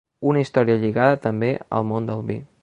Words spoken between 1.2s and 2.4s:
també al món del